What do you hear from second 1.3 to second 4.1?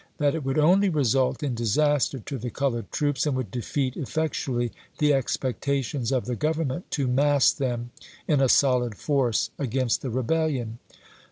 in disaster to the colored troops, and would defeat